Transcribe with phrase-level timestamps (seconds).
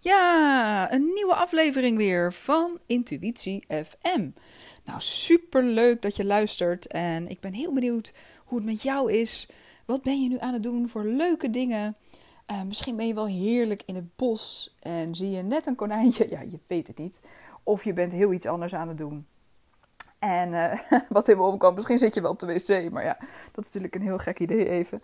[0.00, 4.30] Ja, een nieuwe aflevering weer van Intuïtie FM.
[4.84, 8.14] Nou, super leuk dat je luistert en ik ben heel benieuwd
[8.44, 9.48] hoe het met jou is.
[9.86, 11.96] Wat ben je nu aan het doen voor leuke dingen?
[12.50, 16.26] Uh, misschien ben je wel heerlijk in het bos en zie je net een konijntje.
[16.30, 17.20] Ja, je weet het niet.
[17.62, 19.26] Of je bent heel iets anders aan het doen.
[20.18, 23.16] En uh, wat in me opkwam, misschien zit je wel op de wc, maar ja,
[23.52, 25.02] dat is natuurlijk een heel gek idee even.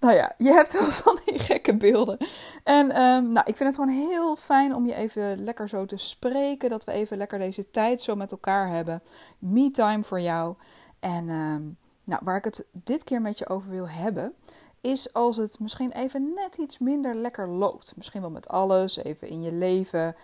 [0.00, 2.18] Nou ja, je hebt wel van die gekke beelden.
[2.64, 5.96] En um, nou, ik vind het gewoon heel fijn om je even lekker zo te
[5.96, 9.02] spreken, dat we even lekker deze tijd zo met elkaar hebben.
[9.38, 10.54] Me time voor jou.
[11.00, 14.34] En um, nou, waar ik het dit keer met je over wil hebben,
[14.80, 17.92] is als het misschien even net iets minder lekker loopt.
[17.96, 20.16] Misschien wel met alles, even in je leven.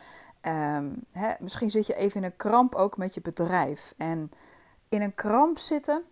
[1.12, 3.95] Hè, misschien zit je even in een kramp ook met je bedrijf.
[3.96, 4.30] En
[4.88, 6.02] in een kramp zitten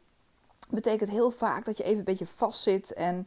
[0.70, 3.26] betekent heel vaak dat je even een beetje vast zit en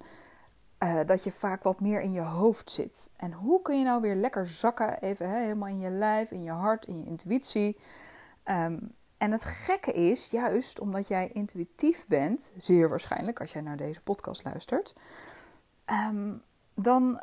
[0.80, 3.12] uh, dat je vaak wat meer in je hoofd zit.
[3.16, 6.52] En hoe kun je nou weer lekker zakken, even helemaal in je lijf, in je
[6.52, 7.78] hart, in je intuïtie.
[8.46, 13.78] Um, en het gekke is, juist omdat jij intuïtief bent, zeer waarschijnlijk als jij naar
[13.78, 14.96] deze podcast luistert,
[15.86, 16.42] um,
[16.74, 17.22] dan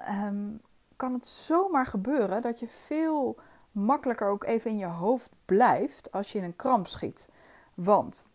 [0.96, 3.38] kan het zomaar gebeuren dat je veel
[3.74, 7.28] makkelijker ook even in je hoofd blijft als je in een kramp schiet.
[7.74, 8.28] Want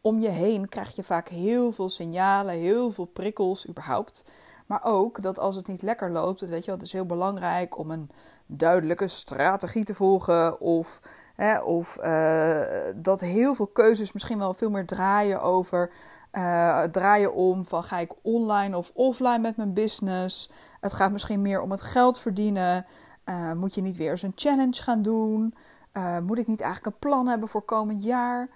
[0.00, 4.24] om je heen krijg je vaak heel veel signalen, heel veel prikkels überhaupt.
[4.66, 7.78] Maar ook dat als het niet lekker loopt, dat weet je, het is heel belangrijk
[7.78, 8.10] om een
[8.46, 10.60] duidelijke strategie te volgen.
[10.60, 11.00] Of,
[11.34, 12.60] hè, of uh,
[12.96, 15.90] dat heel veel keuzes misschien wel veel meer draaien over.
[16.32, 20.50] Uh, draaien om van ga ik online of offline met mijn business.
[20.80, 22.86] Het gaat misschien meer om het geld verdienen.
[23.24, 25.54] Uh, moet je niet weer eens een challenge gaan doen?
[25.92, 28.48] Uh, moet ik niet eigenlijk een plan hebben voor komend jaar?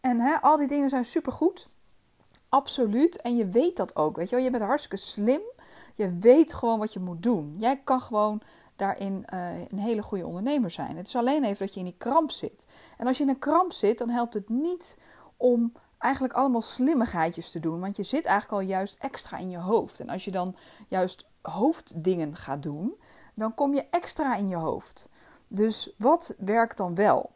[0.00, 1.68] En hè, al die dingen zijn supergoed.
[2.48, 3.20] Absoluut.
[3.20, 4.16] En je weet dat ook.
[4.16, 4.44] Weet je, wel?
[4.44, 5.40] je bent hartstikke slim.
[5.94, 7.54] Je weet gewoon wat je moet doen.
[7.58, 8.40] Jij kan gewoon
[8.76, 10.96] daarin uh, een hele goede ondernemer zijn.
[10.96, 12.66] Het is alleen even dat je in die kramp zit.
[12.98, 14.98] En als je in een kramp zit, dan helpt het niet
[15.36, 17.80] om eigenlijk allemaal slimmigheidjes te doen.
[17.80, 20.00] Want je zit eigenlijk al juist extra in je hoofd.
[20.00, 20.56] En als je dan
[20.88, 22.94] juist hoofddingen gaat doen,
[23.34, 25.08] dan kom je extra in je hoofd.
[25.48, 27.30] Dus wat werkt dan wel?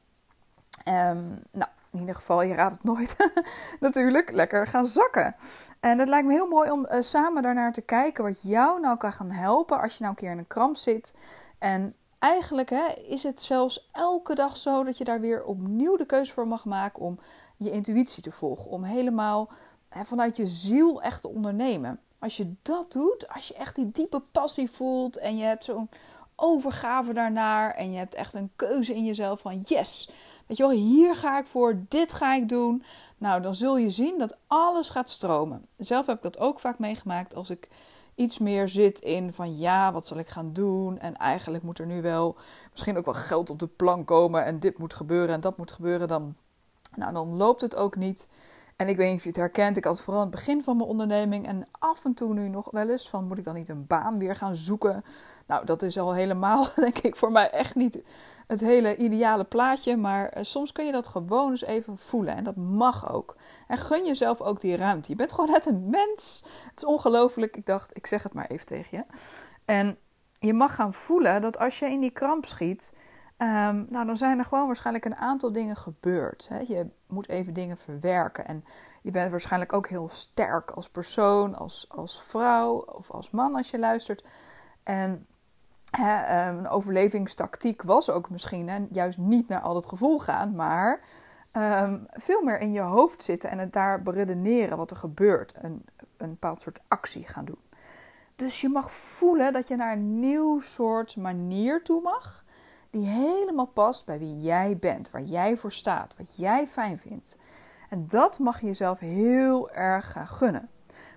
[0.89, 3.17] Um, nou, in ieder geval, je raadt het nooit.
[3.81, 5.37] Natuurlijk, lekker gaan zakken.
[5.81, 8.97] En het lijkt me heel mooi om uh, samen daarnaar te kijken wat jou nou
[8.97, 11.15] kan gaan helpen als je nou een keer in een kramp zit.
[11.59, 16.07] En eigenlijk hè, is het zelfs elke dag zo dat je daar weer opnieuw de
[16.07, 17.19] keuze voor mag maken om
[17.57, 18.71] je intuïtie te volgen.
[18.71, 19.51] Om helemaal
[19.89, 22.01] hè, vanuit je ziel echt te ondernemen.
[22.19, 25.89] Als je dat doet, als je echt die diepe passie voelt en je hebt zo'n
[26.37, 30.11] overgave daarnaar en je hebt echt een keuze in jezelf van yes,
[30.47, 32.83] weet je wel, hier ga ik voor, dit ga ik doen.
[33.19, 35.67] Nou, dan zul je zien dat alles gaat stromen.
[35.77, 37.69] Zelf heb ik dat ook vaak meegemaakt als ik
[38.15, 40.99] iets meer zit in van ja, wat zal ik gaan doen?
[40.99, 42.37] En eigenlijk moet er nu wel
[42.71, 45.71] misschien ook wel geld op de plank komen en dit moet gebeuren en dat moet
[45.71, 46.09] gebeuren.
[46.09, 46.35] Dan,
[46.95, 48.29] nou, dan loopt het ook niet.
[48.77, 49.77] En ik weet niet of je het herkent.
[49.77, 51.47] Ik had vooral aan het begin van mijn onderneming.
[51.47, 54.19] En af en toe nu nog wel eens van moet ik dan niet een baan
[54.19, 55.05] weer gaan zoeken.
[55.47, 58.03] Nou, dat is al helemaal, denk ik, voor mij echt niet
[58.47, 59.97] het hele ideale plaatje.
[59.97, 62.37] Maar uh, soms kun je dat gewoon eens even voelen.
[62.37, 63.37] En dat mag ook.
[63.69, 65.11] En gun jezelf ook die ruimte.
[65.11, 66.43] Je bent gewoon net een mens.
[66.71, 67.57] Het is ongelooflijk.
[67.57, 69.05] Ik dacht, ik zeg het maar even tegen je.
[69.65, 69.99] En
[70.39, 72.93] je mag gaan voelen dat als je in die kramp schiet
[73.39, 76.49] Um, nou, dan zijn er gewoon waarschijnlijk een aantal dingen gebeurd.
[76.49, 76.59] Hè.
[76.59, 78.47] Je moet even dingen verwerken.
[78.47, 78.65] En
[79.03, 83.71] je bent waarschijnlijk ook heel sterk als persoon, als, als vrouw of als man als
[83.71, 84.25] je luistert.
[84.83, 85.27] En
[85.91, 90.55] hè, um, een overlevingstactiek was ook misschien hè, juist niet naar al het gevoel gaan,
[90.55, 91.01] maar
[91.53, 95.55] um, veel meer in je hoofd zitten en het daar beredeneren wat er gebeurt.
[95.61, 95.85] Een,
[96.17, 97.61] een bepaald soort actie gaan doen.
[98.37, 102.45] Dus je mag voelen dat je naar een nieuw soort manier toe mag
[102.91, 107.39] die helemaal past bij wie jij bent, waar jij voor staat, wat jij fijn vindt.
[107.89, 110.69] En dat mag je jezelf heel erg gaan gunnen.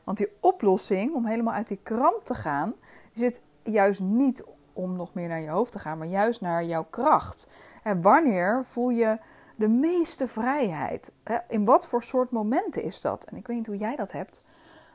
[0.04, 2.74] Want die oplossing om helemaal uit die kramp te gaan,
[3.14, 4.44] zit juist niet
[4.74, 7.50] om nog meer naar je hoofd te gaan, maar juist naar jouw kracht.
[7.84, 9.20] En wanneer voel je
[9.56, 11.12] de meeste vrijheid?
[11.48, 13.26] In wat voor soort momenten is dat?
[13.26, 14.44] En ik weet niet hoe jij dat hebt,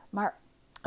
[0.09, 0.37] maar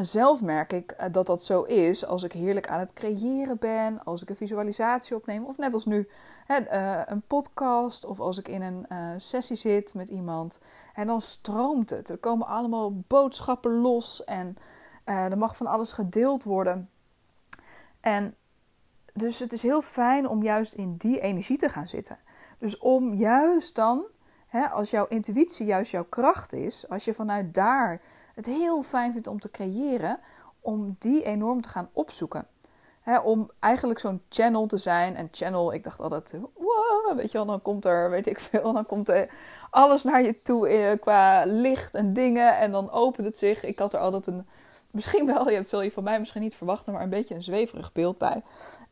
[0.04, 4.04] zelf merk ik eh, dat dat zo is als ik heerlijk aan het creëren ben,
[4.04, 6.08] als ik een visualisatie opneem, of net als nu
[6.46, 10.60] eh, een podcast, of als ik in een uh, sessie zit met iemand.
[10.94, 12.08] En dan stroomt het.
[12.08, 14.56] Er komen allemaal boodschappen los en
[15.04, 16.90] er mag van alles gedeeld worden.
[18.00, 18.34] En
[19.12, 22.18] dus het is heel fijn om juist in die energie te gaan zitten.
[22.58, 24.04] Dus om juist dan,
[24.72, 28.00] als jouw intuïtie juist jouw kracht is, als je vanuit daar
[28.38, 30.19] het heel fijn vindt om te creëren,
[30.61, 32.46] om die enorm te gaan opzoeken.
[33.00, 35.17] Hè, om eigenlijk zo'n channel te zijn.
[35.17, 38.73] En channel, ik dacht altijd, wow, weet je wel, dan komt er, weet ik veel,
[38.73, 39.31] dan komt er
[39.70, 42.58] alles naar je toe eh, qua licht en dingen.
[42.58, 43.64] En dan opent het zich.
[43.64, 44.46] Ik had er altijd een,
[44.91, 47.93] misschien wel, dat zul je van mij misschien niet verwachten, maar een beetje een zweverig
[47.93, 48.43] beeld bij.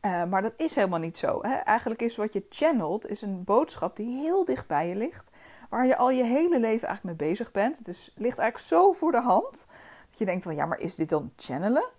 [0.01, 1.41] Uh, maar dat is helemaal niet zo.
[1.41, 5.31] Eigenlijk is wat je channelt, is een boodschap die heel dicht bij je ligt.
[5.69, 7.87] Waar je al je hele leven eigenlijk mee bezig bent.
[7.87, 9.67] Is, ligt eigenlijk zo voor de hand.
[10.09, 11.89] Dat je denkt van, ja, maar is dit dan channelen?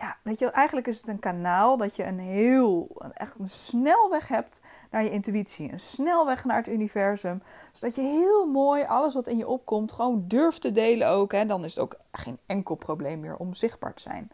[0.00, 3.48] ja, weet je, eigenlijk is het een kanaal dat je een heel, een, echt een
[3.48, 5.72] snelweg hebt naar je intuïtie.
[5.72, 7.42] Een snelweg naar het universum.
[7.72, 11.32] Zodat je heel mooi alles wat in je opkomt gewoon durft te delen ook.
[11.32, 11.46] Hè.
[11.46, 14.30] Dan is het ook geen enkel probleem meer om zichtbaar te zijn.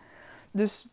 [0.51, 0.89] Dus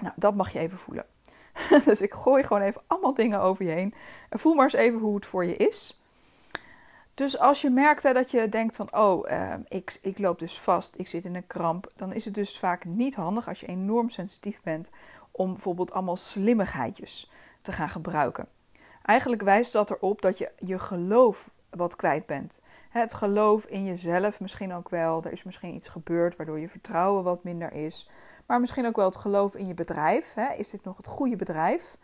[0.00, 1.06] nou, dat mag je even voelen.
[1.84, 3.94] dus ik gooi gewoon even allemaal dingen over je heen.
[4.28, 6.00] En voel maar eens even hoe het voor je is.
[7.18, 10.60] Dus als je merkt hè, dat je denkt van, oh, ehm, ik, ik loop dus
[10.60, 13.66] vast, ik zit in een kramp, dan is het dus vaak niet handig als je
[13.66, 14.90] enorm sensitief bent
[15.30, 17.30] om bijvoorbeeld allemaal slimmigheidjes
[17.62, 18.48] te gaan gebruiken.
[19.02, 22.60] Eigenlijk wijst dat erop dat je je geloof wat kwijt bent.
[22.90, 25.22] Het geloof in jezelf misschien ook wel.
[25.22, 28.10] Er is misschien iets gebeurd waardoor je vertrouwen wat minder is.
[28.46, 30.36] Maar misschien ook wel het geloof in je bedrijf.
[30.56, 31.96] Is dit nog het goede bedrijf?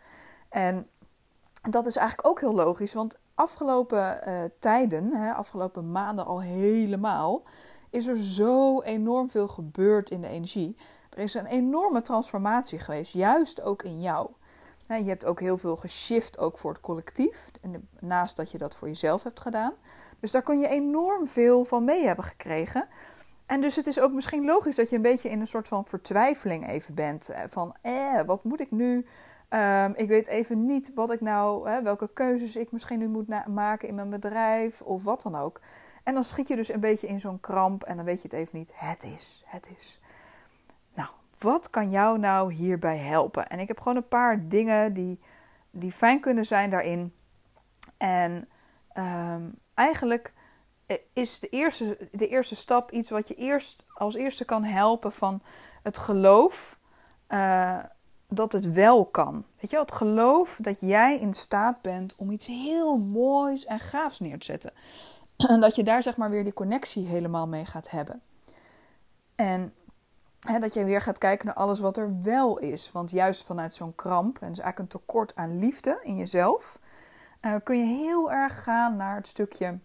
[0.49, 0.87] En
[1.61, 7.43] dat is eigenlijk ook heel logisch, want afgelopen uh, tijden, hè, afgelopen maanden al helemaal,
[7.89, 10.77] is er zo enorm veel gebeurd in de energie.
[11.09, 14.29] Er is een enorme transformatie geweest, juist ook in jou.
[14.87, 17.51] je hebt ook heel veel geshift, ook voor het collectief,
[17.99, 19.73] naast dat je dat voor jezelf hebt gedaan.
[20.19, 22.87] Dus daar kun je enorm veel van mee hebben gekregen.
[23.45, 25.85] En dus het is ook misschien logisch dat je een beetje in een soort van
[25.85, 27.35] vertwijfeling even bent.
[27.49, 29.05] Van, eh, wat moet ik nu?
[29.49, 33.47] Um, ik weet even niet wat ik nou, hè, welke keuzes ik misschien nu moet
[33.47, 35.61] maken in mijn bedrijf of wat dan ook.
[36.03, 38.37] En dan schiet je dus een beetje in zo'n kramp en dan weet je het
[38.37, 38.71] even niet.
[38.75, 39.99] Het is, het is.
[40.93, 41.09] Nou,
[41.39, 43.47] wat kan jou nou hierbij helpen?
[43.47, 45.19] En ik heb gewoon een paar dingen die,
[45.71, 47.13] die fijn kunnen zijn daarin.
[47.97, 48.47] En
[48.97, 50.33] um, eigenlijk
[51.13, 55.41] is de eerste, de eerste stap iets wat je eerst als eerste kan helpen van
[55.83, 56.77] het geloof.
[57.29, 57.79] Uh,
[58.27, 59.45] dat het wel kan.
[59.59, 64.19] Weet je, het geloof dat jij in staat bent om iets heel moois en gaafs
[64.19, 64.73] neer te zetten.
[65.47, 68.21] En dat je daar zeg maar weer die connectie helemaal mee gaat hebben.
[69.35, 69.73] En
[70.39, 72.91] hè, dat je weer gaat kijken naar alles wat er wel is.
[72.91, 76.79] Want juist vanuit zo'n kramp, en dus eigenlijk een tekort aan liefde in jezelf,
[77.41, 79.79] uh, kun je heel erg gaan naar het stukje.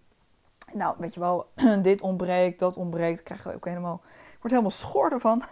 [0.73, 1.51] Nou, weet je wel,
[1.83, 3.19] dit ontbreekt, dat ontbreekt.
[3.19, 5.43] Ik krijg ook helemaal, ik word helemaal schor ervan.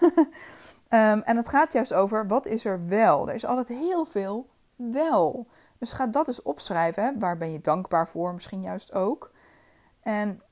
[0.89, 3.29] Um, en het gaat juist over wat is er wel.
[3.29, 5.47] Er is altijd heel veel wel.
[5.79, 7.19] Dus ga dat eens opschrijven.
[7.19, 8.35] Waar ben je dankbaar voor?
[8.35, 9.33] Misschien juist ook.
[10.03, 10.43] En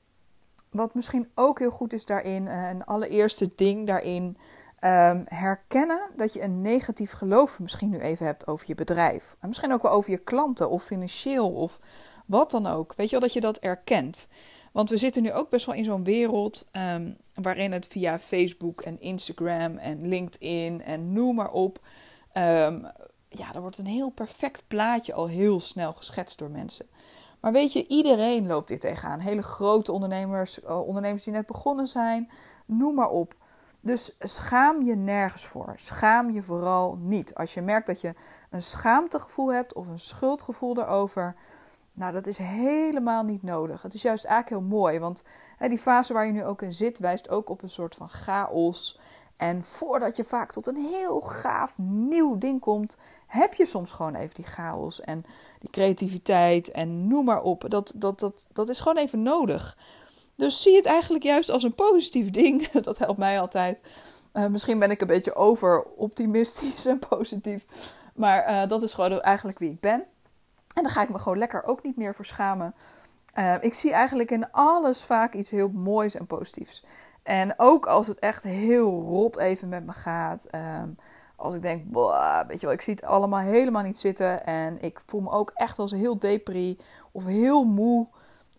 [0.71, 4.37] wat misschien ook heel goed is daarin, eh, een allereerste ding daarin,
[4.81, 9.35] um, herkennen dat je een negatief geloof misschien nu even hebt over je bedrijf.
[9.39, 11.79] En misschien ook wel over je klanten of financieel of
[12.25, 12.93] wat dan ook.
[12.95, 14.27] Weet je wel dat je dat erkent.
[14.77, 18.81] Want we zitten nu ook best wel in zo'n wereld um, waarin het via Facebook
[18.81, 21.79] en Instagram en LinkedIn en noem maar op.
[22.33, 22.87] Um,
[23.29, 26.85] ja, er wordt een heel perfect plaatje al heel snel geschetst door mensen.
[27.39, 29.19] Maar weet je, iedereen loopt dit tegenaan.
[29.19, 32.31] Hele grote ondernemers, uh, ondernemers die net begonnen zijn,
[32.65, 33.35] noem maar op.
[33.79, 35.73] Dus schaam je nergens voor.
[35.75, 37.35] Schaam je vooral niet.
[37.35, 38.13] Als je merkt dat je
[38.49, 41.35] een schaamtegevoel hebt of een schuldgevoel daarover,
[41.97, 43.81] nou, dat is helemaal niet nodig.
[43.81, 45.23] Het is juist eigenlijk heel mooi, want
[45.57, 48.09] hè, die fase waar je nu ook in zit, wijst ook op een soort van
[48.09, 48.99] chaos.
[49.37, 54.15] En voordat je vaak tot een heel gaaf nieuw ding komt, heb je soms gewoon
[54.15, 55.25] even die chaos en
[55.59, 57.65] die creativiteit en noem maar op.
[57.69, 59.77] Dat, dat, dat, dat is gewoon even nodig.
[60.35, 62.67] Dus zie het eigenlijk juist als een positief ding.
[62.87, 63.81] Dat helpt mij altijd.
[64.33, 67.65] Uh, misschien ben ik een beetje over optimistisch en positief.
[68.15, 70.05] Maar uh, dat is gewoon eigenlijk wie ik ben.
[70.77, 72.73] En dan ga ik me gewoon lekker ook niet meer voor schamen.
[73.39, 76.83] Uh, ik zie eigenlijk in alles vaak iets heel moois en positiefs.
[77.23, 80.47] En ook als het echt heel rot even met me gaat.
[80.55, 80.97] Um,
[81.35, 81.83] als ik denk,
[82.47, 84.45] weet je wel, ik zie het allemaal helemaal niet zitten.
[84.45, 86.79] En ik voel me ook echt eens heel depri
[87.11, 88.07] of heel moe.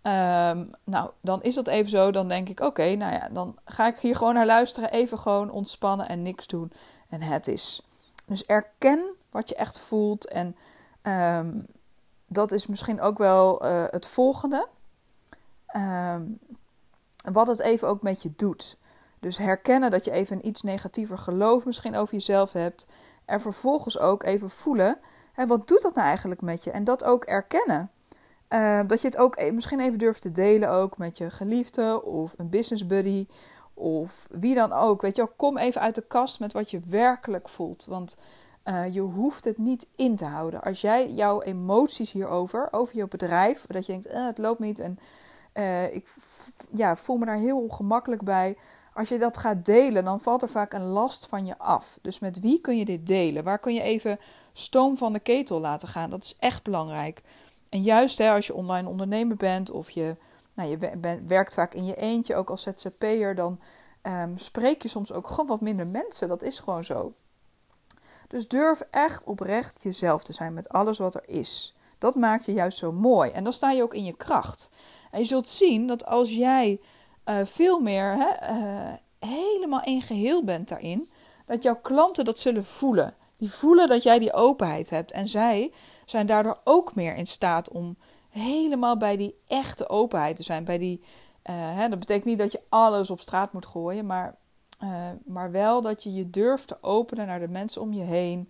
[0.02, 2.10] Um, nou, dan is dat even zo.
[2.10, 4.90] Dan denk ik, oké, nou ja, dan ga ik hier gewoon naar luisteren.
[4.90, 6.72] Even gewoon ontspannen en niks doen.
[7.08, 7.82] En het is.
[8.26, 10.28] Dus erken wat je echt voelt.
[10.28, 10.56] En
[11.02, 11.66] um,
[12.28, 14.68] dat is misschien ook wel uh, het volgende.
[15.76, 16.38] Um,
[17.32, 18.78] wat het even ook met je doet.
[19.20, 22.86] Dus herkennen dat je even een iets negatiever geloof misschien over jezelf hebt.
[23.24, 24.98] En vervolgens ook even voelen.
[25.32, 26.70] Hè, wat doet dat nou eigenlijk met je?
[26.70, 27.90] En dat ook erkennen.
[28.48, 32.02] Uh, dat je het ook e-, misschien even durft te delen ook met je geliefde
[32.04, 33.26] of een business buddy.
[33.74, 35.02] Of wie dan ook.
[35.02, 37.84] Weet je kom even uit de kast met wat je werkelijk voelt.
[37.84, 38.16] Want
[38.68, 40.62] Uh, je hoeft het niet in te houden.
[40.62, 44.78] Als jij jouw emoties hierover, over je bedrijf, dat je denkt, eh, het loopt niet
[44.78, 44.98] en
[45.54, 46.14] uh, ik
[46.72, 48.56] ja, voel me daar heel ongemakkelijk bij.
[48.94, 51.98] Als je dat gaat delen, dan valt er vaak een last van je af.
[52.02, 53.44] Dus met wie kun je dit delen?
[53.44, 54.18] Waar kun je even
[54.52, 56.10] stoom van de ketel laten gaan?
[56.10, 57.22] Dat is echt belangrijk.
[57.68, 60.16] En juist hè, als je online ondernemer bent of je,
[60.54, 60.78] nou, je
[61.26, 63.60] werkt vaak in je eentje, ook als ZZP'er, dan
[64.02, 66.28] um, spreek je soms ook gewoon wat minder mensen.
[66.28, 67.12] Dat is gewoon zo.
[68.28, 71.74] Dus durf echt oprecht jezelf te zijn met alles wat er is.
[71.98, 73.30] Dat maakt je juist zo mooi.
[73.30, 74.70] En dan sta je ook in je kracht.
[75.10, 76.80] En je zult zien dat als jij
[77.24, 81.08] uh, veel meer hè, uh, helemaal in geheel bent daarin,
[81.46, 83.14] dat jouw klanten dat zullen voelen.
[83.36, 85.12] Die voelen dat jij die openheid hebt.
[85.12, 85.72] En zij
[86.04, 87.96] zijn daardoor ook meer in staat om
[88.30, 90.64] helemaal bij die echte openheid te zijn.
[90.64, 94.36] Bij die, uh, hè, dat betekent niet dat je alles op straat moet gooien, maar,
[95.24, 98.48] maar wel dat je je durft te openen naar de mensen om je heen.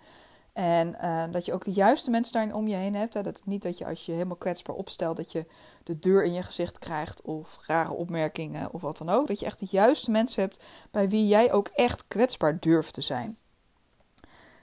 [0.58, 3.14] En uh, dat je ook de juiste mensen daarin om je heen hebt.
[3.14, 3.22] Hè.
[3.22, 5.46] Dat niet dat je als je helemaal kwetsbaar opstelt, dat je
[5.84, 9.26] de deur in je gezicht krijgt of rare opmerkingen of wat dan ook.
[9.26, 13.00] Dat je echt de juiste mensen hebt bij wie jij ook echt kwetsbaar durft te
[13.00, 13.36] zijn.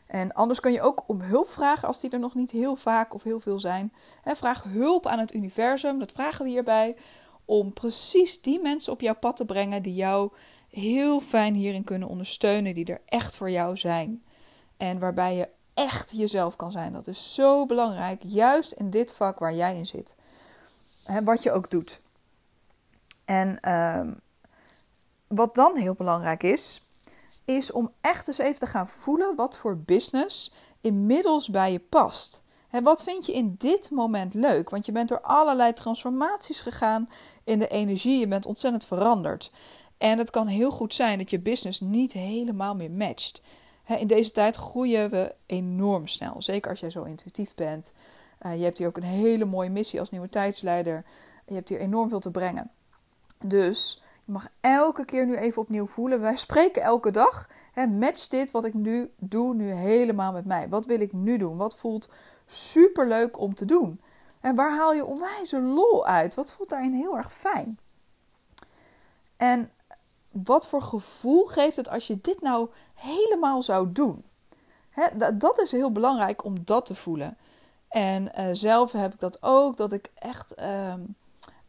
[0.06, 3.14] En anders kan je ook om hulp vragen als die er nog niet heel vaak
[3.14, 3.94] of heel veel zijn.
[4.22, 6.96] Hè, vraag hulp aan het universum, dat vragen we hierbij.
[7.46, 10.32] Om precies die mensen op jouw pad te brengen die jou
[10.76, 14.24] heel fijn hierin kunnen ondersteunen, die er echt voor jou zijn.
[14.78, 16.94] En waarbij je echt jezelf kan zijn.
[16.94, 20.16] Dat is zo belangrijk, juist in dit vak waar jij in zit.
[21.04, 22.00] Hè, wat je ook doet.
[23.26, 24.12] En uh,
[25.28, 26.82] wat dan heel belangrijk is,
[27.46, 30.52] is om echt eens even te gaan voelen wat voor business
[30.82, 32.44] inmiddels bij je past.
[32.68, 34.70] Hè, wat vind je in dit moment leuk?
[34.70, 37.10] Want je bent door allerlei transformaties gegaan
[37.44, 38.20] in de energie.
[38.20, 39.52] Je bent ontzettend veranderd.
[40.06, 43.42] En het kan heel goed zijn dat je business niet helemaal meer matcht
[43.88, 46.42] in deze tijd groeien we enorm snel.
[46.42, 47.94] Zeker als jij zo intuïtief bent.
[48.46, 51.06] Uh, je hebt hier ook een hele mooie missie als nieuwe tijdsleider.
[51.46, 52.72] Je hebt hier enorm veel te brengen.
[53.44, 56.22] Dus je mag elke keer nu even opnieuw voelen.
[56.22, 57.50] Wij spreken elke dag.
[57.74, 60.70] Hè, match dit wat ik nu doe nu helemaal met mij.
[60.70, 61.58] Wat wil ik nu doen?
[61.58, 62.12] Wat voelt
[62.46, 64.02] super leuk om te doen?
[64.42, 66.36] En waar haal je onwijze lol uit?
[66.36, 67.78] Wat voelt daarin heel erg fijn?
[69.38, 69.70] En
[70.44, 74.24] wat voor gevoel geeft het als je dit nou helemaal zou doen?
[75.34, 77.38] dat is heel belangrijk om dat te voelen.
[77.88, 81.00] En uh, zelf heb ik dat ook, dat ik echt ehm,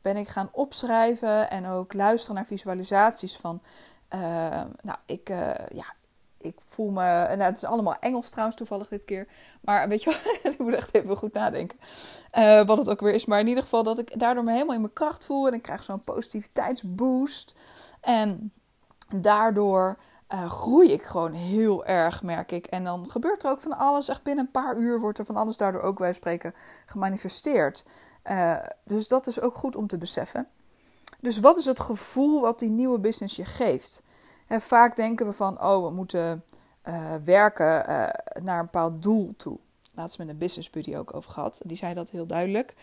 [0.02, 3.61] ben ik gaan opschrijven en ook luisteren naar visualisaties van,
[4.08, 5.94] ehm, nou, ik, uh, ja,
[6.38, 9.26] ik voel me, nou, het is allemaal Engels trouwens toevallig dit keer,
[9.61, 11.78] maar weet je ik moet echt even goed nadenken
[12.66, 13.25] wat het ook weer is.
[13.25, 15.62] Maar in ieder geval dat ik daardoor me helemaal in mijn kracht voel en ik
[15.62, 17.54] krijg zo'n positiviteitsboost.
[18.07, 18.53] En
[19.15, 19.99] daardoor
[20.33, 22.67] uh, groei ik gewoon heel erg, merk ik.
[22.67, 24.09] En dan gebeurt er ook van alles.
[24.09, 26.55] Echt binnen een paar uur wordt er van alles daardoor ook, wij spreken,
[26.87, 27.85] gemanifesteerd.
[28.25, 30.49] Uh, dus dat is ook goed om te beseffen.
[31.21, 34.03] Dus wat is het gevoel wat die nieuwe business je geeft?
[34.49, 36.45] Vaak denken we van, oh, we moeten
[36.85, 37.85] uh, werken
[38.43, 39.59] naar een bepaald doel toe.
[39.97, 41.61] Laatst met een business buddy ook over gehad.
[41.65, 42.75] Die zei dat heel duidelijk.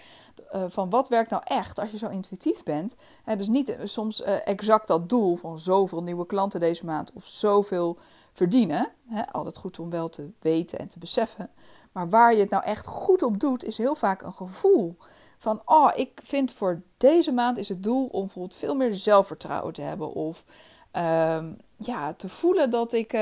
[0.54, 2.96] Uh, van wat werkt nou echt als je zo intuïtief bent.
[3.24, 7.12] Hè, dus niet uh, soms uh, exact dat doel van zoveel nieuwe klanten deze maand
[7.14, 7.98] of zoveel
[8.32, 8.92] verdienen.
[9.32, 11.50] Altijd goed om wel te weten en te beseffen.
[11.92, 14.98] Maar waar je het nou echt goed op doet, is heel vaak een gevoel.
[15.38, 19.74] Van, oh, ik vind voor deze maand is het doel om bijvoorbeeld veel meer zelfvertrouwen
[19.74, 20.14] te hebben.
[20.14, 20.46] Of
[20.92, 23.14] ehm, ja, te voelen dat ik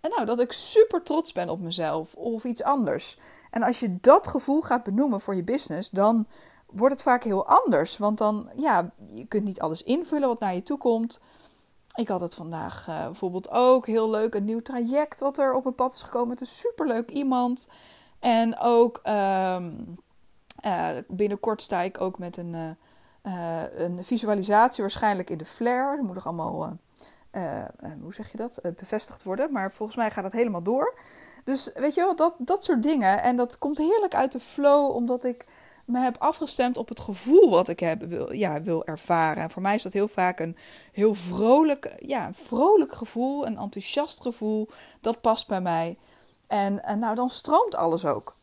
[0.00, 3.18] en nou, dat ik super trots ben op mezelf of iets anders.
[3.50, 6.26] En als je dat gevoel gaat benoemen voor je business, dan
[6.66, 7.98] wordt het vaak heel anders.
[7.98, 11.20] Want dan, ja, je kunt niet alles invullen wat naar je toe komt.
[11.94, 15.62] Ik had het vandaag uh, bijvoorbeeld ook heel leuk, een nieuw traject wat er op
[15.62, 17.68] mijn pad is gekomen met een superleuk iemand.
[18.18, 19.98] En ook um,
[20.64, 22.76] uh, binnenkort sta ik ook met een,
[23.22, 25.96] uh, een visualisatie, waarschijnlijk in de Flare.
[25.96, 26.78] Dat moet nog allemaal
[27.32, 27.64] uh,
[28.02, 29.52] hoe zeg je dat, uh, bevestigd worden.
[29.52, 30.94] Maar volgens mij gaat het helemaal door.
[31.44, 33.22] Dus weet je wel, dat, dat soort dingen.
[33.22, 35.46] En dat komt heerlijk uit de flow, omdat ik
[35.84, 39.42] me heb afgestemd op het gevoel wat ik heb, wil, ja, wil ervaren.
[39.42, 40.56] En voor mij is dat heel vaak een
[40.92, 44.68] heel vrolijk, ja, een vrolijk gevoel, een enthousiast gevoel.
[45.00, 45.98] Dat past bij mij.
[46.46, 48.34] En, en nou, dan stroomt alles ook.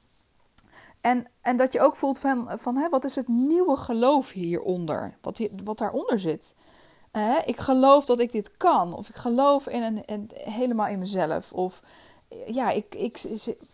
[1.01, 5.17] En, en dat je ook voelt van, van hè, wat is het nieuwe geloof hieronder?
[5.21, 6.55] Wat, wat daaronder zit
[7.45, 8.93] ik geloof dat ik dit kan.
[8.93, 11.53] Of ik geloof in een, helemaal in mezelf.
[11.53, 11.81] Of
[12.45, 13.21] ja, ik, ik,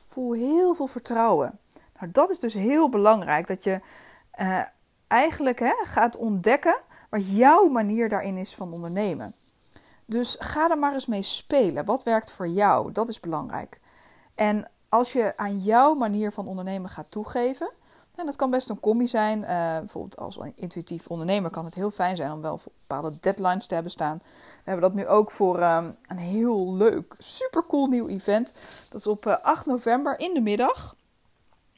[0.07, 1.59] voel heel veel vertrouwen.
[1.99, 3.47] Nou, dat is dus heel belangrijk.
[3.47, 3.81] Dat je
[4.39, 4.59] uh,
[5.07, 6.75] eigenlijk hè, gaat ontdekken
[7.09, 9.33] wat jouw manier daarin is van ondernemen.
[10.05, 11.85] Dus ga er maar eens mee spelen.
[11.85, 12.91] Wat werkt voor jou?
[12.91, 13.79] Dat is belangrijk.
[14.35, 17.71] En als je aan jouw manier van ondernemen gaat toegeven,
[18.15, 19.39] en dat kan best een combi zijn.
[19.39, 19.47] Uh,
[19.79, 23.91] bijvoorbeeld als intuïtief ondernemer kan het heel fijn zijn om wel bepaalde deadlines te hebben
[23.91, 24.21] staan.
[24.23, 28.53] We hebben dat nu ook voor um, een heel leuk, super cool nieuw event.
[28.89, 30.95] Dat is op uh, eh, 8 november in de middag.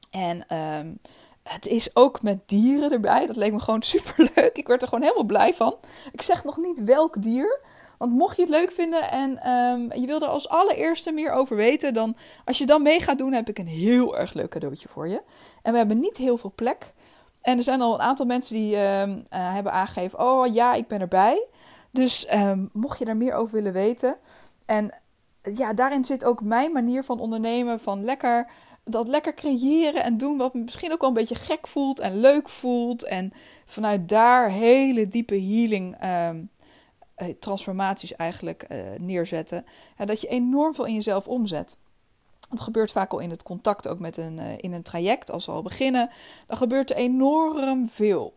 [0.10, 1.00] En um,
[1.44, 3.26] het is ook met dieren erbij.
[3.26, 4.58] Dat leek me gewoon super leuk.
[4.58, 5.76] Ik werd er gewoon helemaal blij van.
[6.12, 7.60] Ik zeg nog niet welk dier.
[7.98, 11.56] Want mocht je het leuk vinden en um, je wil er als allereerste meer over
[11.56, 14.90] weten, dan als je dan mee gaat doen, heb ik een heel erg leuk cadeautje
[14.90, 15.22] voor je.
[15.62, 16.94] En we hebben niet heel veel plek.
[17.42, 20.88] En er zijn al een aantal mensen die um, uh, hebben aangegeven: Oh ja, ik
[20.88, 21.48] ben erbij.
[21.92, 24.18] Dus um, mocht je daar meer over willen weten.
[24.66, 24.92] En
[25.42, 28.50] ja, daarin zit ook mijn manier van ondernemen: van lekker
[28.84, 32.50] dat lekker creëren en doen wat misschien ook wel een beetje gek voelt en leuk
[32.50, 33.04] voelt.
[33.04, 33.34] En
[33.66, 35.96] vanuit daar hele diepe healing
[37.40, 39.66] transformaties eigenlijk uh, neerzetten.
[39.98, 41.78] En dat je enorm veel in jezelf omzet.
[42.50, 45.32] Dat gebeurt vaak al in het contact, ook met een, uh, in een traject.
[45.32, 46.10] Als we al beginnen,
[46.48, 48.34] dan gebeurt er enorm veel.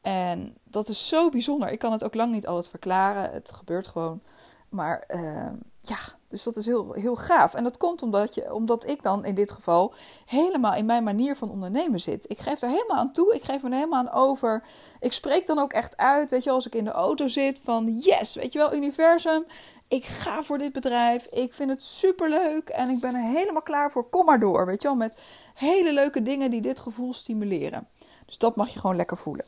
[0.00, 1.70] En dat is zo bijzonder.
[1.70, 3.32] Ik kan het ook lang niet alles verklaren.
[3.32, 4.22] Het gebeurt gewoon.
[4.68, 5.50] Maar uh,
[5.82, 7.54] ja, dus dat is heel, heel gaaf.
[7.54, 9.94] En dat komt omdat, je, omdat ik dan in dit geval
[10.26, 12.30] helemaal in mijn manier van ondernemen zit.
[12.30, 13.34] Ik geef er helemaal aan toe.
[13.34, 14.64] Ik geef me er helemaal aan over.
[15.00, 17.98] Ik spreek dan ook echt uit, weet je, als ik in de auto zit van
[17.98, 19.44] yes, weet je wel, universum.
[19.88, 21.26] Ik ga voor dit bedrijf.
[21.26, 24.08] Ik vind het super leuk en ik ben er helemaal klaar voor.
[24.08, 25.18] Kom maar door, weet je wel, met
[25.54, 27.88] hele leuke dingen die dit gevoel stimuleren.
[28.26, 29.44] Dus dat mag je gewoon lekker voelen.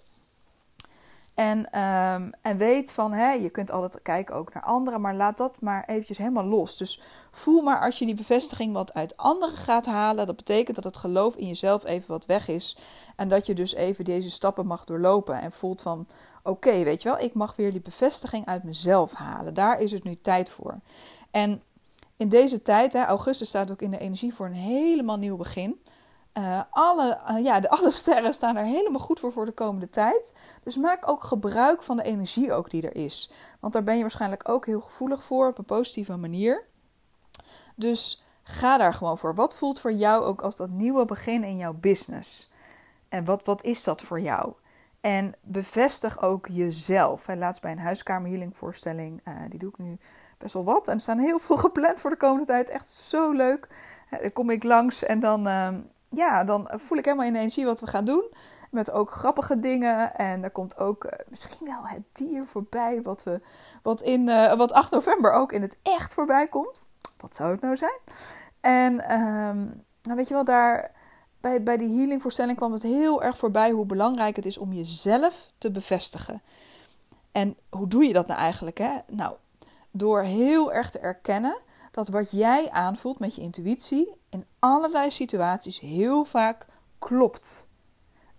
[1.34, 5.36] En, um, en weet van, hè, je kunt altijd kijken ook naar anderen, maar laat
[5.36, 6.76] dat maar eventjes helemaal los.
[6.76, 10.84] Dus voel maar als je die bevestiging wat uit anderen gaat halen, dat betekent dat
[10.84, 12.76] het geloof in jezelf even wat weg is.
[13.16, 16.06] En dat je dus even deze stappen mag doorlopen en voelt van,
[16.42, 19.54] oké, weet je wel, ik mag weer die bevestiging uit mezelf halen.
[19.54, 20.80] Daar is het nu tijd voor.
[21.30, 21.62] En
[22.16, 25.80] in deze tijd, hè, augustus staat ook in de energie voor een helemaal nieuw begin.
[26.38, 29.90] Uh, alle, uh, ja, de, alle sterren staan er helemaal goed voor voor de komende
[29.90, 30.34] tijd.
[30.62, 33.30] Dus maak ook gebruik van de energie ook die er is.
[33.60, 36.64] Want daar ben je waarschijnlijk ook heel gevoelig voor op een positieve manier.
[37.74, 39.34] Dus ga daar gewoon voor.
[39.34, 42.50] Wat voelt voor jou ook als dat nieuwe begin in jouw business?
[43.08, 44.52] En wat, wat is dat voor jou?
[45.00, 47.28] En bevestig ook jezelf.
[47.28, 49.98] En laatst bij een huiskamerhealing voorstelling, uh, die doe ik nu
[50.38, 50.88] best wel wat.
[50.88, 52.68] En er staan heel veel gepland voor de komende tijd.
[52.68, 53.68] Echt zo leuk.
[54.10, 55.80] Dan kom ik langs en dan ehm,
[56.12, 58.24] ja, dan voel ik helemaal in de energie wat we gaan doen.
[58.70, 60.14] Met ook grappige dingen.
[60.14, 63.02] En er komt ook uh, misschien wel het dier voorbij.
[63.02, 63.40] Wat, we,
[63.82, 66.88] wat, in, uh, wat 8 november ook in het echt voorbij komt.
[67.20, 67.98] Wat zou het nou zijn?
[68.60, 70.90] En um, nou weet je wel, daar
[71.40, 75.50] bij, bij die healingvoorstelling kwam het heel erg voorbij hoe belangrijk het is om jezelf
[75.58, 76.42] te bevestigen.
[77.32, 78.78] En hoe doe je dat nou eigenlijk?
[78.78, 78.98] Hè?
[79.06, 79.34] Nou,
[79.90, 81.56] door heel erg te erkennen
[81.92, 86.66] dat wat jij aanvoelt met je intuïtie in allerlei situaties heel vaak
[86.98, 87.68] klopt.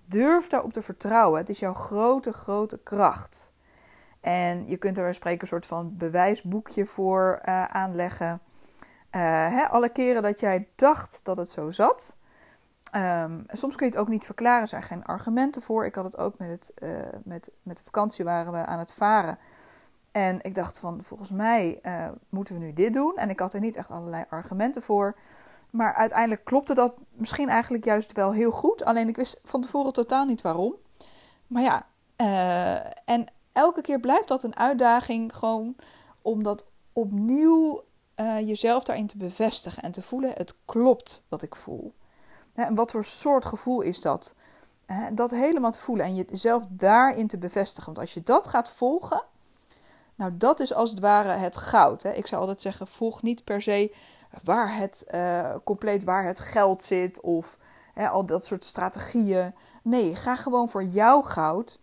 [0.05, 1.39] Durf daarop te vertrouwen.
[1.39, 3.53] Het is jouw grote, grote kracht.
[4.21, 8.41] En je kunt er spreken een soort van bewijsboekje voor uh, aanleggen.
[9.11, 12.17] Uh, hè, alle keren dat jij dacht dat het zo zat.
[12.95, 15.85] Um, soms kun je het ook niet verklaren, er zijn geen argumenten voor.
[15.85, 18.93] Ik had het ook met, het, uh, met, met de vakantie waren we aan het
[18.93, 19.37] varen.
[20.13, 23.17] En ik dacht van, volgens mij uh, moeten we nu dit doen.
[23.17, 25.15] En ik had er niet echt allerlei argumenten voor.
[25.69, 28.83] Maar uiteindelijk klopte dat misschien eigenlijk juist wel heel goed.
[28.83, 30.75] Alleen ik wist van tevoren totaal niet waarom.
[31.47, 31.85] Maar ja,
[32.17, 35.35] uh, en elke keer blijft dat een uitdaging.
[35.35, 35.75] Gewoon
[36.21, 37.83] om dat opnieuw
[38.15, 41.93] uh, jezelf daarin te bevestigen en te voelen: het klopt wat ik voel.
[42.53, 44.35] En wat voor soort gevoel is dat?
[45.13, 47.85] Dat helemaal te voelen en jezelf daarin te bevestigen.
[47.85, 49.23] Want als je dat gaat volgen,
[50.15, 52.03] nou dat is als het ware het goud.
[52.03, 52.11] Hè?
[52.11, 53.95] Ik zou altijd zeggen: volg niet per se
[54.43, 57.57] waar het uh, compleet waar het geld zit of
[57.93, 59.53] hè, al dat soort strategieën.
[59.83, 61.79] Nee, ga gewoon voor jouw goud.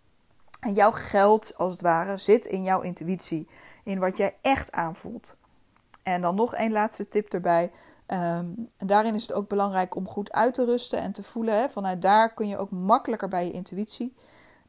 [0.61, 3.49] En jouw geld, als het ware, zit in jouw intuïtie.
[3.85, 5.37] In wat jij echt aanvoelt.
[6.03, 7.71] En dan nog één laatste tip erbij.
[8.07, 11.55] En daarin is het ook belangrijk om goed uit te rusten en te voelen.
[11.55, 11.69] Hè?
[11.69, 14.14] Vanuit daar kun je ook makkelijker bij je intuïtie.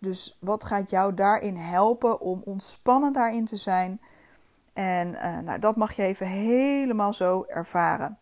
[0.01, 4.01] Dus wat gaat jou daarin helpen om ontspannen daarin te zijn?
[4.73, 8.17] En uh, nou, dat mag je even helemaal zo ervaren.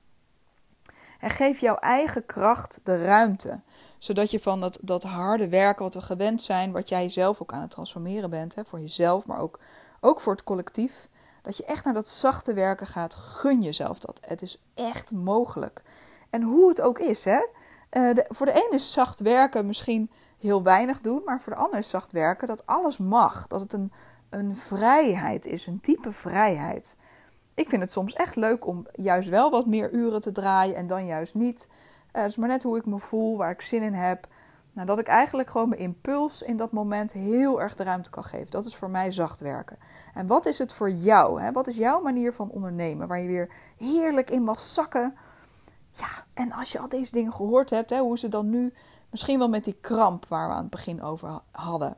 [1.19, 3.59] En geef jouw eigen kracht de ruimte.
[3.97, 7.53] Zodat je van dat, dat harde werken wat we gewend zijn, wat jij zelf ook
[7.53, 9.59] aan het transformeren bent, hè, voor jezelf, maar ook,
[9.99, 11.09] ook voor het collectief.
[11.41, 13.15] Dat je echt naar dat zachte werken gaat.
[13.15, 14.19] Gun jezelf dat.
[14.27, 15.83] Het is echt mogelijk.
[16.29, 17.39] En hoe het ook is, hè.
[17.89, 21.80] De, voor de ene is zacht werken misschien heel weinig doen, maar voor de ander
[21.80, 23.47] is zacht werken dat alles mag.
[23.47, 23.91] Dat het een
[24.30, 26.97] een vrijheid is, een type vrijheid.
[27.54, 30.88] Ik vind het soms echt leuk om juist wel wat meer uren te draaien en
[30.88, 31.69] dan juist niet.
[32.12, 34.28] Het is maar net hoe ik me voel, waar ik zin in heb.
[34.73, 38.23] Nou, dat ik eigenlijk gewoon mijn impuls in dat moment heel erg de ruimte kan
[38.23, 38.49] geven.
[38.49, 39.78] Dat is voor mij zacht werken.
[40.13, 41.41] En wat is het voor jou?
[41.41, 41.52] Hè?
[41.52, 43.08] Wat is jouw manier van ondernemen?
[43.08, 45.15] Waar je weer heerlijk in mag zakken.
[45.91, 48.73] Ja, en als je al deze dingen gehoord hebt, hè, hoe het dan nu?
[49.12, 51.98] Misschien wel met die kramp waar we aan het begin over hadden.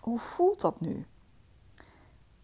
[0.00, 1.06] Hoe voelt dat nu?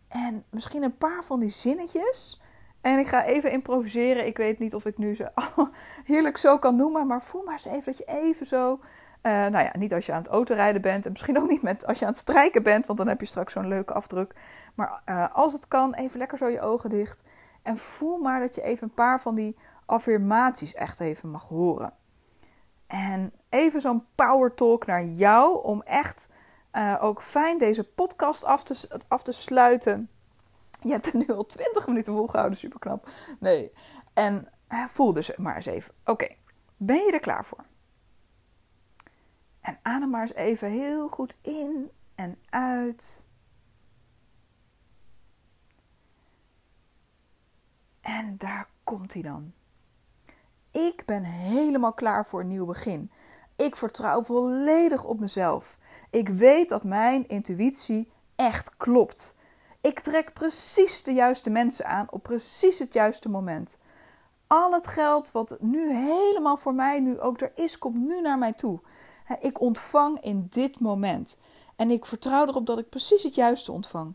[0.08, 2.40] En misschien een paar van die zinnetjes.
[2.80, 4.26] En ik ga even improviseren.
[4.26, 5.30] Ik weet niet of ik nu ze
[6.04, 7.06] heerlijk zo kan noemen.
[7.06, 8.80] Maar voel maar eens even dat je even zo
[9.22, 11.06] uh, nou ja, niet als je aan het autorijden bent.
[11.06, 12.86] En misschien ook niet met, als je aan het strijken bent.
[12.86, 14.34] Want dan heb je straks zo'n leuke afdruk.
[14.74, 17.24] Maar uh, als het kan, even lekker zo je ogen dicht.
[17.62, 21.92] En voel maar dat je even een paar van die affirmaties echt even mag horen.
[22.92, 25.64] En even zo'n power talk naar jou.
[25.64, 26.30] Om echt
[26.72, 30.10] uh, ook fijn deze podcast af te, af te sluiten.
[30.80, 33.10] Je hebt het nu al 20 minuten volgehouden, super knap.
[33.40, 33.72] Nee.
[34.12, 34.48] En
[34.88, 35.94] voel dus maar eens even.
[36.04, 36.28] Oké,
[36.76, 37.64] ben je er klaar voor?
[39.60, 43.26] En adem maar eens even heel goed in en uit.
[48.00, 49.52] En daar komt hij dan.
[50.72, 53.10] Ik ben helemaal klaar voor een nieuw begin.
[53.56, 55.78] Ik vertrouw volledig op mezelf.
[56.10, 59.36] Ik weet dat mijn intuïtie echt klopt.
[59.80, 63.78] Ik trek precies de juiste mensen aan op precies het juiste moment.
[64.46, 68.38] Al het geld wat nu helemaal voor mij nu ook er is, komt nu naar
[68.38, 68.80] mij toe.
[69.40, 71.38] Ik ontvang in dit moment.
[71.76, 74.14] En ik vertrouw erop dat ik precies het juiste ontvang.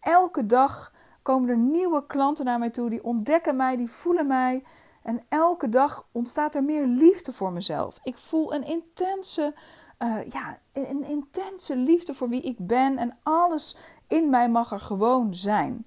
[0.00, 2.90] Elke dag komen er nieuwe klanten naar mij toe.
[2.90, 4.64] Die ontdekken mij, die voelen mij.
[5.08, 7.98] En elke dag ontstaat er meer liefde voor mezelf.
[8.02, 9.54] Ik voel een intense,
[9.98, 12.98] uh, ja, een intense liefde voor wie ik ben.
[12.98, 13.76] En alles
[14.08, 15.86] in mij mag er gewoon zijn.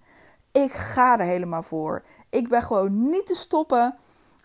[0.52, 2.04] Ik ga er helemaal voor.
[2.30, 3.96] Ik ben gewoon niet te stoppen.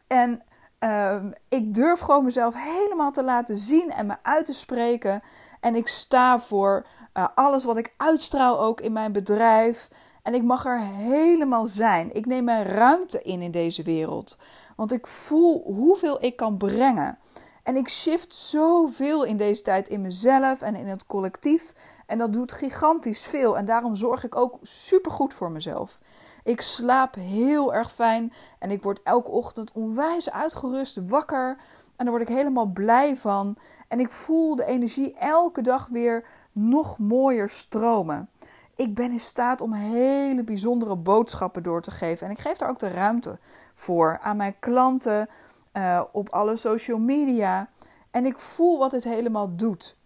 [0.06, 0.42] En
[0.78, 5.22] Ehm, ik durf gewoon mezelf helemaal te laten zien en me uit te spreken.
[5.60, 9.88] En ik sta voor uh, alles wat ik uitstraal ook in mijn bedrijf.
[10.22, 12.14] En ik mag er helemaal zijn.
[12.14, 14.38] Ik neem mijn ruimte in in deze wereld.
[14.76, 17.18] Want ik voel hoeveel ik kan brengen.
[17.62, 21.72] En ik shift zoveel in deze tijd in mezelf en in het collectief.
[22.06, 23.56] En dat doet gigantisch veel.
[23.56, 25.98] En daarom zorg ik ook super goed voor mezelf.
[26.44, 31.48] Ik slaap heel erg fijn en ik word elke ochtend onwijs uitgerust, wakker.
[31.96, 33.56] En daar word ik helemaal blij van.
[33.88, 38.28] En ik voel de energie elke dag weer nog mooier stromen.
[38.76, 42.26] Ik ben in staat om hele bijzondere boodschappen door te geven.
[42.26, 43.38] En ik geef daar ook de ruimte
[43.74, 45.28] voor aan mijn klanten,
[45.72, 47.68] uh, op alle social media.
[48.10, 49.96] En ik voel wat het helemaal doet.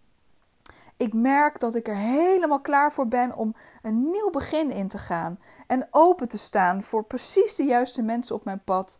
[0.97, 4.97] Ik merk dat ik er helemaal klaar voor ben om een nieuw begin in te
[4.97, 5.39] gaan.
[5.67, 8.99] En open te staan voor precies de juiste mensen op mijn pad.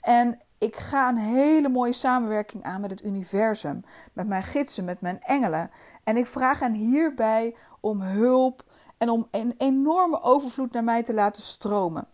[0.00, 3.84] En ik ga een hele mooie samenwerking aan met het universum.
[4.12, 5.70] Met mijn gidsen, met mijn engelen.
[6.04, 8.64] En ik vraag hen hierbij om hulp
[9.02, 12.06] en om een enorme overvloed naar mij te laten stromen.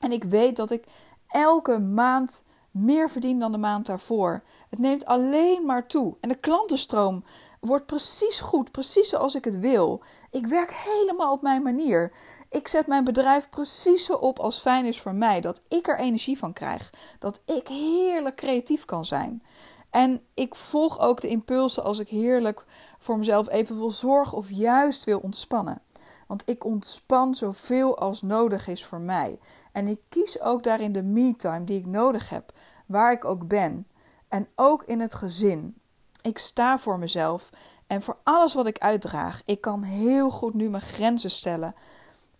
[0.00, 0.84] En ik weet dat ik
[1.28, 4.42] elke maand meer verdien dan de maand daarvoor.
[4.68, 6.16] Het neemt alleen maar toe.
[6.20, 7.24] En de klantenstroom
[7.60, 10.02] wordt precies goed, precies zoals ik het wil.
[10.30, 12.12] Ik werk helemaal op mijn manier.
[12.50, 15.40] Ik zet mijn bedrijf precies zo op als fijn is voor mij.
[15.40, 16.90] Dat ik er energie van krijg.
[17.18, 19.42] Dat ik heerlijk creatief kan zijn.
[19.90, 22.64] En ik volg ook de impulsen als ik heerlijk
[22.98, 25.82] voor mezelf even wil zorgen of juist wil ontspannen.
[26.30, 29.38] Want ik ontspan zoveel als nodig is voor mij.
[29.72, 32.52] En ik kies ook daarin de me-time die ik nodig heb,
[32.86, 33.86] waar ik ook ben.
[34.28, 35.80] En ook in het gezin.
[36.22, 37.50] Ik sta voor mezelf
[37.86, 39.42] en voor alles wat ik uitdraag.
[39.44, 41.74] Ik kan heel goed nu mijn grenzen stellen.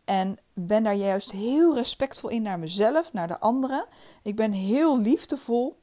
[0.04, 3.84] En ben daar juist heel respectvol in naar mezelf, naar de anderen.
[4.22, 5.78] Ik ben heel liefdevol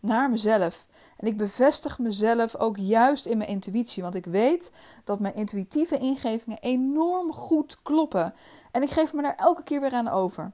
[0.00, 0.86] naar mezelf.
[1.22, 4.02] En ik bevestig mezelf ook juist in mijn intuïtie.
[4.02, 4.72] Want ik weet
[5.04, 8.34] dat mijn intuïtieve ingevingen enorm goed kloppen.
[8.70, 10.52] En ik geef me daar elke keer weer aan over.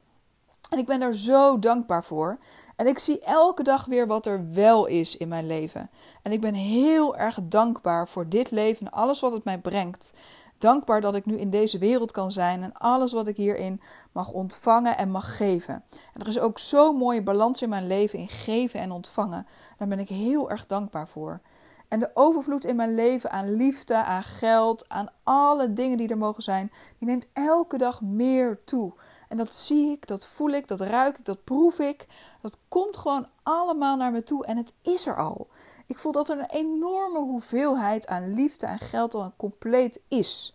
[0.71, 2.39] En ik ben daar zo dankbaar voor.
[2.77, 5.91] En ik zie elke dag weer wat er wel is in mijn leven.
[6.23, 10.13] En ik ben heel erg dankbaar voor dit leven en alles wat het mij brengt.
[10.59, 13.81] Dankbaar dat ik nu in deze wereld kan zijn en alles wat ik hierin
[14.13, 15.75] mag ontvangen en mag geven.
[16.15, 19.47] En er is ook zo'n mooie balans in mijn leven in geven en ontvangen.
[19.79, 21.41] Daar ben ik heel erg dankbaar voor.
[21.89, 26.19] En de overvloed in mijn leven aan liefde, aan geld, aan alle dingen die er
[26.19, 28.93] mogen zijn, die neemt elke dag meer toe.
[29.29, 32.07] En dat zie ik, dat voel ik, dat ruik ik, dat proef ik.
[32.41, 35.49] Dat komt gewoon allemaal naar me toe en het is er al.
[35.89, 40.55] Ik voel dat er een enorme hoeveelheid aan liefde en geld al compleet is.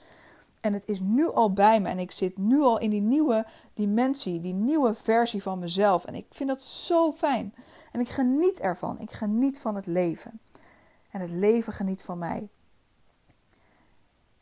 [0.62, 3.48] En het is nu al bij me en ik zit nu al in die nieuwe
[3.74, 6.06] dimensie, die nieuwe versie van mezelf.
[6.06, 7.56] En ik vind dat zo fijn.
[7.92, 9.00] En ik geniet ervan.
[9.00, 10.40] Ik geniet van het leven.
[11.12, 12.50] En het leven geniet van mij.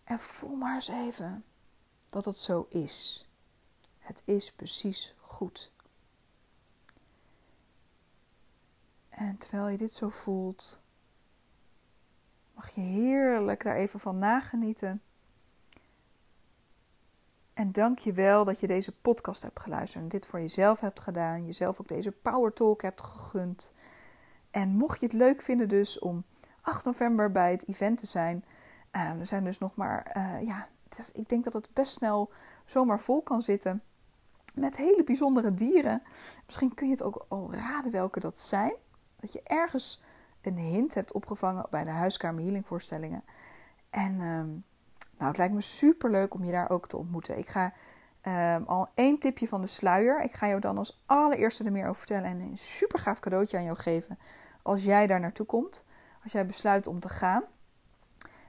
[0.03, 1.43] En voel maar eens even
[2.09, 3.27] dat het zo is.
[3.99, 5.71] Het is precies goed.
[9.09, 10.80] En terwijl je dit zo voelt,
[12.61, 15.01] mag je heerlijk daar even van nagenieten.
[17.53, 20.99] En dank je wel dat je deze podcast hebt geluisterd en dit voor jezelf hebt
[20.99, 21.45] gedaan.
[21.45, 23.73] Jezelf ook deze Power Talk hebt gegund.
[24.51, 26.23] En mocht je het leuk vinden dus om
[26.61, 28.45] 8 november bij het event te zijn.
[28.91, 30.67] Uh, er zijn dus nog maar, uh, ja,
[31.13, 32.31] ik denk dat het best snel
[32.65, 33.83] zomaar vol kan zitten.
[34.53, 36.03] Met hele bijzondere dieren.
[36.45, 38.73] Misschien kun je het ook al raden welke dat zijn.
[39.15, 40.01] Dat je ergens
[40.41, 43.23] een hint hebt opgevangen bij de huiskamer healingvoorstellingen.
[43.89, 44.19] En uh,
[45.17, 47.37] nou, het lijkt me super leuk om je daar ook te ontmoeten.
[47.37, 47.73] Ik ga
[48.57, 50.21] um, al één tipje van de sluier.
[50.21, 53.57] Ik ga jou dan als allereerste er meer over vertellen en een super gaaf cadeautje
[53.57, 54.19] aan jou geven
[54.61, 55.85] als jij daar naartoe komt.
[56.23, 57.43] Als jij besluit om te gaan.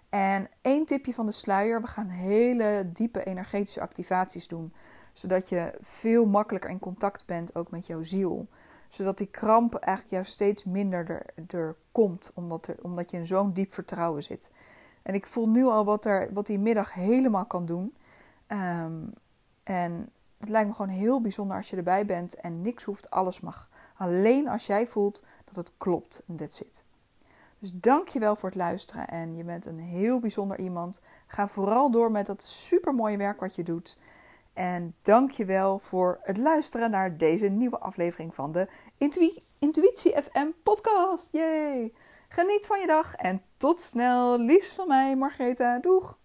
[0.09, 1.81] En één tipje van de sluier.
[1.81, 4.73] We gaan hele diepe energetische activaties doen.
[5.13, 8.49] Zodat je veel makkelijker in contact bent ook met jouw ziel.
[8.93, 12.31] Zodat die kramp eigenlijk jou steeds minder er, er komt.
[12.35, 14.51] Omdat, er, omdat je in zo'n diep vertrouwen zit.
[15.03, 17.95] En ik voel nu al wat, er, wat die middag helemaal kan doen.
[18.49, 19.13] Um,
[19.63, 23.41] en het lijkt me gewoon heel bijzonder als je erbij bent en niks hoeft, alles
[23.41, 23.69] mag.
[23.97, 26.85] Alleen als jij voelt dat het klopt en that's it.
[27.59, 31.01] Dus dank je wel voor het luisteren en je bent een heel bijzonder iemand.
[31.27, 33.99] Ga vooral door met dat supermooie werk wat je doet.
[34.55, 38.69] En dank je wel voor het luisteren naar deze nieuwe aflevering van de
[39.59, 41.29] Intuïtie FM podcast.
[41.33, 41.93] Yay!
[42.29, 44.39] Geniet van je dag en tot snel.
[44.39, 45.79] Liefst van mij, Margaretha.
[45.79, 46.21] Doeg!